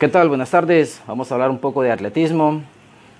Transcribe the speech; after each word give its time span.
¿Qué 0.00 0.08
tal? 0.08 0.30
Buenas 0.30 0.50
tardes. 0.50 1.02
Vamos 1.06 1.30
a 1.30 1.34
hablar 1.34 1.50
un 1.50 1.58
poco 1.58 1.82
de 1.82 1.92
atletismo, 1.92 2.62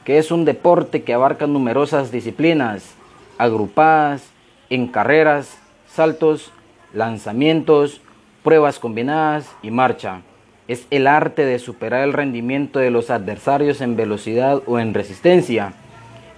que 0.06 0.16
es 0.16 0.30
un 0.30 0.46
deporte 0.46 1.02
que 1.02 1.12
abarca 1.12 1.46
numerosas 1.46 2.10
disciplinas, 2.10 2.94
agrupadas 3.36 4.30
en 4.70 4.86
carreras, 4.86 5.58
saltos, 5.86 6.54
lanzamientos, 6.94 8.00
pruebas 8.42 8.78
combinadas 8.78 9.54
y 9.62 9.70
marcha. 9.70 10.22
Es 10.68 10.86
el 10.90 11.06
arte 11.06 11.44
de 11.44 11.58
superar 11.58 12.02
el 12.02 12.14
rendimiento 12.14 12.78
de 12.78 12.90
los 12.90 13.10
adversarios 13.10 13.82
en 13.82 13.94
velocidad 13.94 14.62
o 14.64 14.78
en 14.78 14.94
resistencia, 14.94 15.74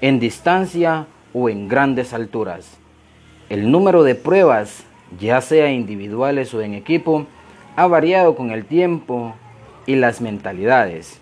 en 0.00 0.18
distancia 0.18 1.06
o 1.32 1.50
en 1.50 1.68
grandes 1.68 2.12
alturas. 2.12 2.78
El 3.48 3.70
número 3.70 4.02
de 4.02 4.16
pruebas, 4.16 4.82
ya 5.20 5.40
sea 5.40 5.70
individuales 5.70 6.52
o 6.52 6.62
en 6.62 6.74
equipo, 6.74 7.26
ha 7.76 7.86
variado 7.86 8.34
con 8.34 8.50
el 8.50 8.64
tiempo 8.64 9.36
y 9.86 9.96
las 9.96 10.20
mentalidades. 10.20 11.18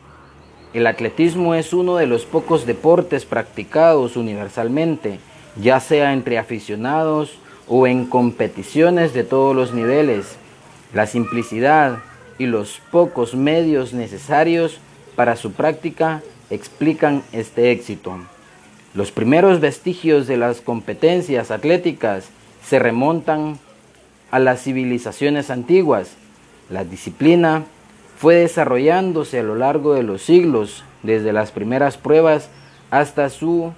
El 0.72 0.86
atletismo 0.86 1.54
es 1.54 1.72
uno 1.72 1.96
de 1.96 2.06
los 2.06 2.24
pocos 2.24 2.64
deportes 2.66 3.24
practicados 3.24 4.16
universalmente, 4.16 5.18
ya 5.60 5.80
sea 5.80 6.12
entre 6.12 6.38
aficionados 6.38 7.38
o 7.66 7.86
en 7.86 8.06
competiciones 8.06 9.12
de 9.12 9.24
todos 9.24 9.56
los 9.56 9.72
niveles. 9.72 10.36
La 10.94 11.06
simplicidad 11.06 11.98
y 12.38 12.46
los 12.46 12.80
pocos 12.90 13.34
medios 13.34 13.92
necesarios 13.92 14.78
para 15.16 15.36
su 15.36 15.52
práctica 15.52 16.22
explican 16.50 17.22
este 17.32 17.70
éxito. 17.72 18.18
Los 18.94 19.12
primeros 19.12 19.60
vestigios 19.60 20.26
de 20.26 20.36
las 20.36 20.60
competencias 20.60 21.50
atléticas 21.50 22.28
se 22.64 22.78
remontan 22.78 23.58
a 24.30 24.38
las 24.38 24.62
civilizaciones 24.62 25.50
antiguas. 25.50 26.12
La 26.70 26.84
disciplina 26.84 27.64
fue 28.20 28.34
desarrollándose 28.34 29.38
a 29.38 29.42
lo 29.42 29.54
largo 29.54 29.94
de 29.94 30.02
los 30.02 30.20
siglos, 30.20 30.84
desde 31.02 31.32
las 31.32 31.52
primeras 31.52 31.96
pruebas 31.96 32.50
hasta 32.90 33.30
su 33.30 33.72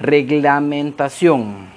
reglamentación. 0.00 1.68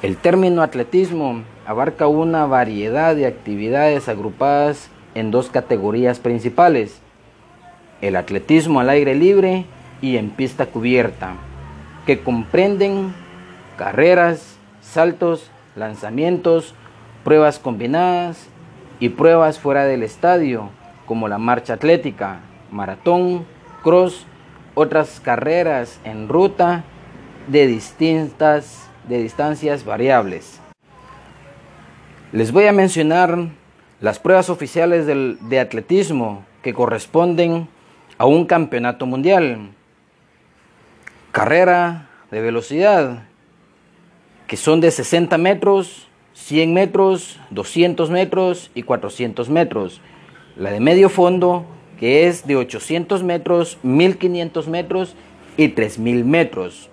El 0.00 0.16
término 0.16 0.62
atletismo 0.62 1.42
abarca 1.66 2.06
una 2.06 2.46
variedad 2.46 3.14
de 3.14 3.26
actividades 3.26 4.08
agrupadas 4.08 4.88
en 5.14 5.30
dos 5.30 5.50
categorías 5.50 6.20
principales, 6.20 7.00
el 8.00 8.16
atletismo 8.16 8.80
al 8.80 8.88
aire 8.88 9.14
libre 9.14 9.66
y 10.00 10.16
en 10.16 10.30
pista 10.30 10.64
cubierta, 10.64 11.34
que 12.06 12.20
comprenden 12.20 13.12
carreras, 13.76 14.56
saltos, 14.80 15.50
lanzamientos, 15.76 16.74
pruebas 17.24 17.58
combinadas 17.58 18.48
y 19.00 19.10
pruebas 19.10 19.58
fuera 19.58 19.84
del 19.84 20.02
estadio, 20.02 20.70
como 21.06 21.28
la 21.28 21.38
marcha 21.38 21.74
atlética, 21.74 22.40
maratón, 22.70 23.46
cross, 23.82 24.26
otras 24.74 25.20
carreras 25.20 26.00
en 26.04 26.28
ruta 26.28 26.84
de 27.46 27.66
distintas 27.66 28.88
de 29.08 29.22
distancias 29.22 29.84
variables. 29.84 30.60
Les 32.32 32.52
voy 32.52 32.66
a 32.66 32.72
mencionar 32.72 33.48
las 34.00 34.18
pruebas 34.18 34.50
oficiales 34.50 35.06
de 35.06 35.60
atletismo 35.60 36.44
que 36.62 36.74
corresponden 36.74 37.68
a 38.18 38.26
un 38.26 38.44
campeonato 38.44 39.06
mundial. 39.06 39.70
Carrera 41.32 42.08
de 42.30 42.40
velocidad, 42.40 43.22
que 44.46 44.56
son 44.56 44.80
de 44.80 44.90
60 44.90 45.38
metros, 45.38 46.07
100 46.38 46.72
metros, 46.72 47.38
200 47.50 48.10
metros 48.10 48.70
y 48.74 48.82
400 48.82 49.50
metros 49.50 50.00
la 50.58 50.72
de 50.72 50.80
medio 50.80 51.08
fondo, 51.08 51.64
que 52.00 52.26
es 52.26 52.46
de 52.46 52.56
800 52.56 53.22
metros, 53.22 53.78
1500 53.84 54.66
metros 54.66 55.14
y 55.56 55.68
3000 55.68 56.24
metros. 56.24 56.90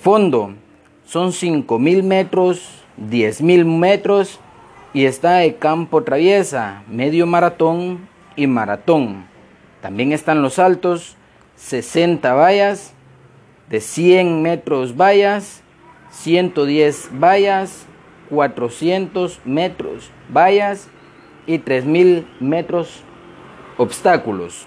Fondo 0.00 0.54
son 1.06 1.32
5000 1.32 2.02
metros, 2.02 2.84
10000 2.96 3.64
metros 3.64 4.40
y 4.92 5.04
está 5.04 5.36
de 5.36 5.54
campo 5.54 6.02
traviesa, 6.02 6.82
medio 6.88 7.26
maratón 7.26 8.08
y 8.34 8.48
maratón. 8.48 9.26
También 9.80 10.12
están 10.12 10.42
los 10.42 10.58
altos, 10.58 11.16
60 11.54 12.34
vallas, 12.34 12.94
de 13.68 13.80
100 13.80 14.42
metros 14.42 14.96
vallas, 14.96 15.62
110 16.10 17.10
vallas, 17.12 17.86
400 18.32 19.40
metros 19.44 20.10
vallas 20.34 20.88
y 21.46 21.58
3.000 21.58 22.24
metros 22.40 23.02
obstáculos. 23.76 24.66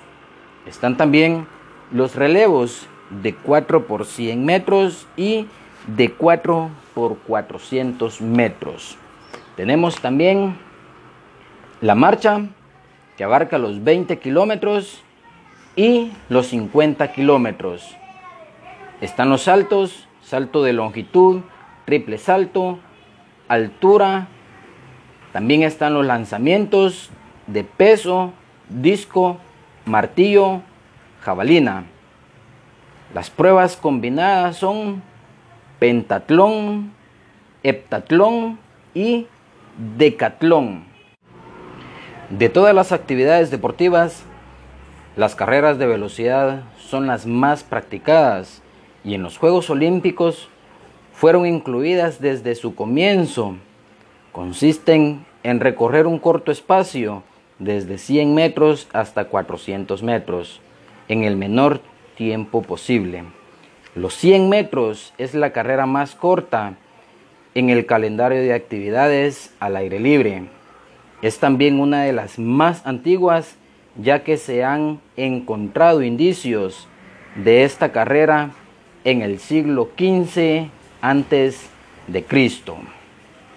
Están 0.68 0.98
también 0.98 1.48
los 1.92 2.16
relevos 2.16 2.88
de 3.10 3.34
4 3.34 3.88
por 3.88 4.06
100 4.06 4.46
metros 4.46 5.08
y 5.18 5.48
de 5.88 6.12
4 6.12 6.70
por 6.94 7.18
400 7.18 8.22
metros. 8.22 9.00
Tenemos 9.56 10.00
también 10.00 10.58
la 11.82 11.96
marcha 11.96 12.42
que 13.18 13.24
abarca 13.24 13.58
los 13.58 13.84
20 13.84 14.20
kilómetros 14.20 15.04
y 15.76 16.12
los 16.30 16.48
50 16.48 17.12
kilómetros. 17.14 17.96
Están 19.02 19.32
los 19.32 19.42
saltos, 19.42 20.08
salto 20.22 20.62
de 20.62 20.74
longitud, 20.74 21.42
triple 21.86 22.20
salto, 22.20 22.78
altura 23.48 24.28
también 25.34 25.64
están 25.64 25.94
los 25.94 26.06
lanzamientos 26.06 27.10
de 27.48 27.64
peso, 27.64 28.32
disco, 28.70 29.38
martillo, 29.86 30.62
jabalina. 31.22 31.86
Las 33.14 33.30
pruebas 33.30 33.76
combinadas 33.76 34.58
son 34.58 35.04
pentatlón, 35.80 36.94
heptatlón 37.64 38.60
y 38.94 39.28
decatlón. 39.98 40.86
De 42.30 42.50
todas 42.50 42.74
las 42.74 42.92
actividades 42.92 43.52
deportivas, 43.52 44.24
las 45.16 45.36
carreras 45.36 45.78
de 45.78 45.86
velocidad 45.86 46.64
son 46.78 47.08
las 47.08 47.26
más 47.26 47.64
practicadas 47.64 48.62
y 49.04 49.14
en 49.14 49.24
los 49.24 49.38
Juegos 49.38 49.70
Olímpicos 49.70 50.50
fueron 51.16 51.46
incluidas 51.46 52.20
desde 52.20 52.56
su 52.56 52.76
comienzo 52.76 53.56
consisten 54.32 55.26
en 55.44 55.62
recorrer 55.62 56.08
un 56.08 56.20
corto 56.20 56.52
espacio 56.52 57.24
desde 57.58 57.98
100 57.98 58.36
metros 58.36 58.90
hasta 58.92 59.26
400 59.26 60.04
metros 60.04 60.60
en 61.08 61.24
el 61.24 61.38
menor 61.38 61.80
tiempo 62.18 62.62
posible. 62.62 63.24
Los 63.96 64.14
100 64.16 64.50
metros 64.50 65.14
es 65.18 65.34
la 65.34 65.54
carrera 65.54 65.86
más 65.86 66.16
corta 66.16 66.74
en 67.54 67.70
el 67.70 67.86
calendario 67.86 68.42
de 68.42 68.54
actividades 68.54 69.54
al 69.62 69.78
aire 69.78 70.02
libre. 70.02 70.50
Es 71.22 71.40
también 71.40 71.80
una 71.80 72.04
de 72.04 72.12
las 72.12 72.38
más 72.38 72.86
antiguas 72.86 73.56
ya 73.96 74.26
que 74.26 74.36
se 74.36 74.66
han 74.66 75.00
encontrado 75.16 76.04
indicios 76.04 76.90
de 77.36 77.64
esta 77.64 77.94
carrera 77.94 78.52
en 79.06 79.22
el 79.22 79.40
siglo 79.40 79.90
XV 79.98 80.70
antes 81.10 81.70
de 82.08 82.24
Cristo. 82.24 82.78